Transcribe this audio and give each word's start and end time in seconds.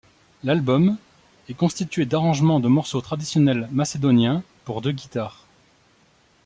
L'album 0.43 0.97
est 1.47 1.53
constitué 1.53 2.07
d'arrangements 2.07 2.59
de 2.59 2.67
morceaux 2.67 3.01
traditionnels 3.01 3.67
macédoniens 3.71 4.41
pour 4.65 4.81
deux 4.81 4.93
guitares. 4.93 5.45